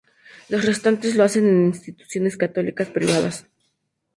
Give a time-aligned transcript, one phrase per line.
[0.49, 3.45] Los restantes lo hacen en instituciones católicas privadas.